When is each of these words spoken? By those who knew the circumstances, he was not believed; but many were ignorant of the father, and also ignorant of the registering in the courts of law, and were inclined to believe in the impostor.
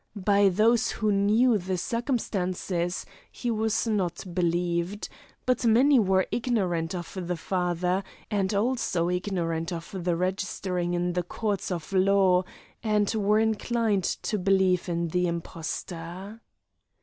By 0.15 0.49
those 0.49 0.89
who 0.93 1.11
knew 1.11 1.59
the 1.59 1.77
circumstances, 1.77 3.05
he 3.31 3.51
was 3.51 3.85
not 3.85 4.25
believed; 4.33 5.09
but 5.45 5.63
many 5.63 5.99
were 5.99 6.25
ignorant 6.31 6.95
of 6.95 7.27
the 7.27 7.37
father, 7.37 8.03
and 8.31 8.51
also 8.51 9.09
ignorant 9.09 9.71
of 9.71 9.93
the 10.03 10.15
registering 10.15 10.95
in 10.95 11.13
the 11.13 11.21
courts 11.21 11.69
of 11.69 11.93
law, 11.93 12.45
and 12.81 13.13
were 13.13 13.37
inclined 13.37 14.05
to 14.23 14.39
believe 14.39 14.89
in 14.89 15.09
the 15.09 15.27
impostor. 15.27 16.41